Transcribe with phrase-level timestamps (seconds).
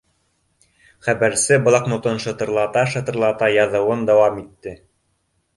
[1.07, 4.79] Хәбәрсе блокнотын шытырлата-шытырлата яҙыуын дауам итте